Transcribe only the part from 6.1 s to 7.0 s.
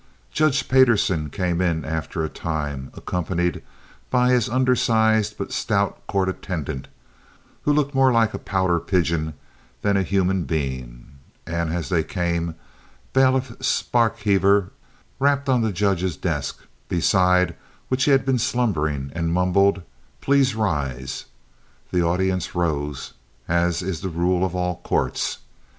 attendant,